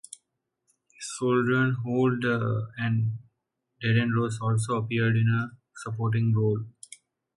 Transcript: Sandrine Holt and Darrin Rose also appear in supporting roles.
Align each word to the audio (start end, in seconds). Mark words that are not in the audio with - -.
Sandrine 0.99 1.75
Holt 1.83 2.23
and 2.77 3.19
Darrin 3.79 4.13
Rose 4.15 4.39
also 4.41 4.77
appear 4.77 5.09
in 5.15 5.51
supporting 5.75 6.33
roles. 6.35 6.65